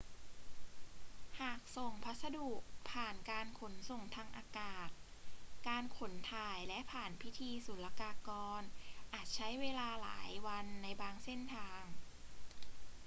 [1.39, 2.49] หากส่งพัสดุ
[2.89, 4.89] ผ่านการขนส่งทางอากาศ
[5.67, 8.29] การขนถ่ายและผ่านพิธีศุลกาก
[8.59, 8.61] ร
[9.13, 11.81] อาจใช้เวลาหลายวันในบางเส้นทาง